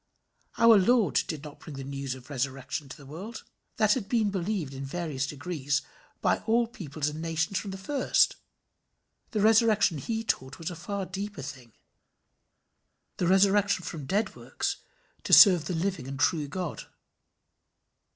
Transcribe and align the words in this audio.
Our 0.57 0.79
Lord 0.79 1.21
did 1.27 1.43
not 1.43 1.59
bring 1.59 1.75
the 1.75 1.83
news 1.83 2.15
of 2.15 2.31
resurrection 2.31 2.89
to 2.89 2.97
the 2.97 3.05
world: 3.05 3.43
that 3.77 3.93
had 3.93 4.09
been 4.09 4.31
believed, 4.31 4.73
in 4.73 4.83
varying 4.83 5.19
degrees, 5.19 5.83
by 6.21 6.39
all 6.47 6.65
peoples 6.65 7.07
and 7.09 7.21
nations 7.21 7.59
from 7.59 7.69
the 7.69 7.77
first: 7.77 8.37
the 9.29 9.41
resurrection 9.41 9.99
he 9.99 10.23
taught 10.23 10.57
was 10.57 10.71
a 10.71 10.75
far 10.75 11.05
deeper 11.05 11.43
thing 11.43 11.73
the 13.17 13.27
resurrection 13.27 13.83
from 13.85 14.07
dead 14.07 14.35
works 14.35 14.77
to 15.23 15.33
serve 15.33 15.65
the 15.65 15.75
living 15.75 16.07
and 16.07 16.19
true 16.19 16.47
God. 16.47 16.87